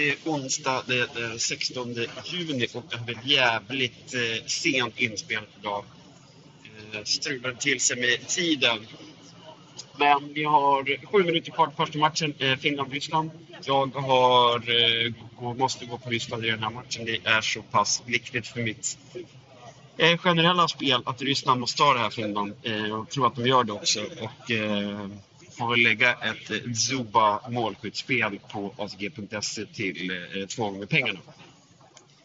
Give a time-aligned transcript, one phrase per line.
[0.00, 5.84] det är onsdag den 16 juni och det har jävligt eh, sent inspelat idag.
[6.92, 8.86] Eh, strulade till sig med tiden.
[9.96, 13.30] Men vi har sju minuter kvar till första matchen, eh, Finland-Ryssland.
[13.64, 17.04] Jag har, eh, måste gå på Ryssland i den här matchen.
[17.04, 18.98] Det är så pass viktigt för mitt
[19.98, 22.52] eh, generella spel att Ryssland måste ta det här Finland.
[22.62, 24.00] Eh, jag tror att de gör det också.
[24.00, 25.08] Och, eh,
[25.60, 31.20] får väl lägga ett eh, Zuba målskyttsspel på ATG.se till eh, två gånger pengarna.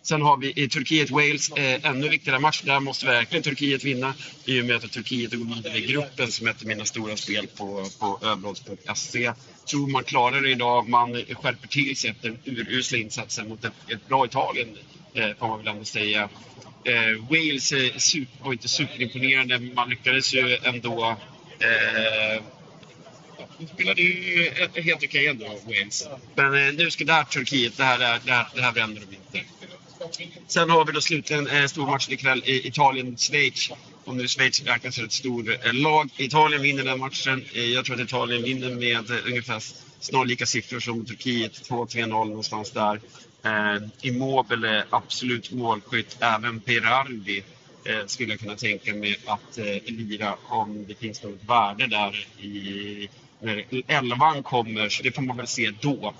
[0.01, 2.61] Sen har vi i Turkiet-Wales eh, ännu viktigare match.
[2.61, 4.13] Där måste verkligen Turkiet vinna
[4.45, 7.47] i och med att Turkiet går vidare i gruppen som ett av mina stora spel
[7.47, 9.33] på, på överodds.se.
[9.69, 10.89] Tror man klarar det idag.
[10.89, 14.77] Man skärper till sig efter urusla insatser mot ett, ett bra Italien,
[15.13, 16.29] eh, får man väl ändå säga.
[16.83, 21.15] Eh, Wales eh, super, var inte superimponerande, men man lyckades ju ändå
[21.59, 22.43] eh,
[23.57, 26.07] de spelade ju helt okej ändå, Wales.
[26.35, 29.15] Men eh, nu ska där Turkiet, det här, eh, det här, det här vänder de
[29.15, 29.49] inte.
[30.47, 33.71] Sen har vi då slutligen eh, stormatchen ikväll i Italien-Schweiz.
[34.05, 36.09] Om nu Schweiz räknas som ett stort eh, lag.
[36.17, 37.45] Italien vinner den matchen.
[37.53, 39.63] Eh, jag tror att Italien vinner med eh, ungefär
[39.99, 41.69] snarlika siffror som Turkiet.
[41.69, 43.01] 2-3-0 någonstans där.
[43.43, 46.17] Eh, Immobile absolut målskytt.
[46.19, 47.43] Även Perardi
[47.85, 52.27] eh, skulle jag kunna tänka mig att eh, lira om det finns något värde där
[52.39, 53.09] i
[53.87, 56.13] elvan kommer, så det får man väl se då.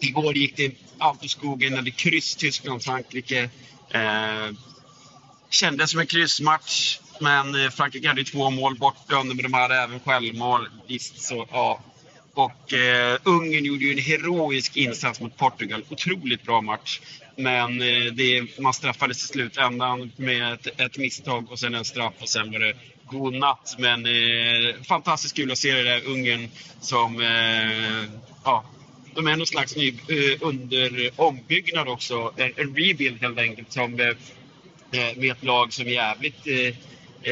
[0.00, 3.50] Igår gick det allt i skogen när det kryss Tyskland-Frankrike.
[3.90, 4.54] Eh,
[5.50, 10.00] kändes som en kryssmatch, men eh, Frankrike hade två mål bortdömda, men de hade även
[10.00, 10.68] självmål.
[10.88, 11.80] Visst, så ja.
[12.34, 15.84] Och eh, Ungern gjorde ju en heroisk insats mot Portugal.
[15.88, 17.00] Otroligt bra match.
[17.36, 22.14] Men eh, det, man straffades i slutändan med ett, ett misstag och sen en straff
[22.18, 22.74] och sen var det
[23.10, 23.76] god natt.
[23.78, 26.48] Men eh, fantastiskt kul att se det där Ungern
[26.80, 28.10] som, eh,
[28.44, 28.64] ja,
[29.14, 32.32] de är någon slags ny, eh, under ombyggnad också.
[32.36, 34.08] En, en rebuild helt enkelt som, eh,
[34.92, 36.74] eh med ett lag som är jävligt eh,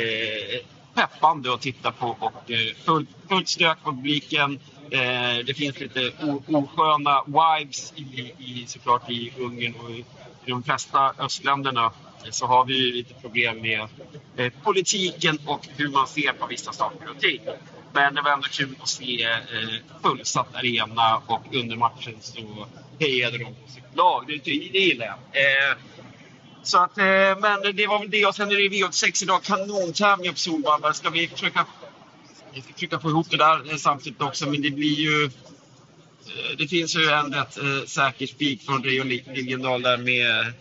[0.00, 0.60] eh,
[0.94, 4.58] peppande att titta på och eh, fullt, fullt stök på publiken.
[4.90, 6.12] Eh, det finns lite
[6.46, 10.04] osköna vibes i, i, såklart i Ungern och i
[10.48, 11.92] de flesta östländerna
[12.30, 13.88] så har vi lite problem med
[14.36, 17.40] eh, politiken och hur man ser på vissa saker och ting.
[17.92, 19.38] Men det var ändå kul att se eh,
[20.02, 22.66] fullsatt arena och under matchen så
[22.98, 24.24] hejade de på sitt lag.
[24.26, 25.14] Det, det, gillar jag.
[25.14, 25.76] Eh,
[26.62, 27.04] så att, eh,
[27.40, 29.42] men det var väl det och sen är det V86 idag.
[29.42, 30.92] Kanontävlingar på Solvalla.
[30.92, 31.66] Ska vi försöka,
[32.52, 35.30] vi ska försöka få ihop det där eh, samtidigt också men det blir ju
[36.58, 40.52] det finns ju en rätt eh, säker spik från Rio Liljendahl där med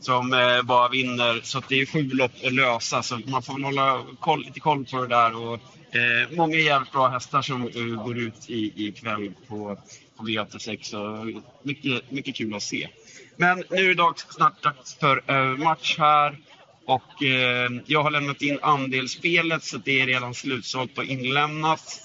[0.00, 1.40] som eh, bara vinner.
[1.42, 3.02] Så det är sju lopp att lösa.
[3.02, 5.36] Så man får väl hålla koll, lite koll på det där.
[5.36, 5.54] Och,
[5.96, 9.78] eh, många jävligt bra hästar som uh, går ut i, ikväll på,
[10.16, 11.42] på V86.
[11.62, 12.88] mycket, mycket kul att se.
[13.36, 16.38] Men nu är det snart dags för uh, match här.
[16.84, 22.00] Och eh, jag har lämnat in andelsspelet så det är redan slutsålt och inlämnat.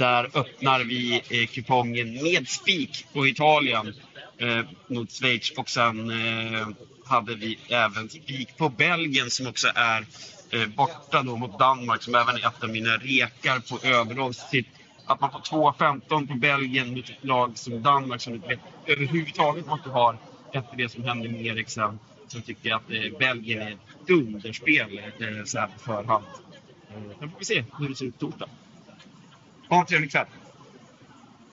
[0.00, 3.94] Där öppnar vi eh, kupongen med spik på Italien
[4.38, 6.68] eh, mot Schweiz och sen eh,
[7.04, 10.06] hade vi även spik på Belgien som också är
[10.50, 14.44] eh, borta då mot Danmark som även är ett av mina rekar på överhålls
[15.06, 19.84] Att man får 2-15 på Belgien mot ett lag som Danmark som vet överhuvudtaget vart
[19.84, 20.16] du har
[20.52, 24.98] efter det som hände med Eriksen så tycker jag att eh, Belgien är ett dunderspel
[24.98, 26.24] eh, så här på förhand.
[26.90, 28.48] Eh, sen får vi se hur det ser ut torsdag.
[29.70, 30.49] Połączenie czat.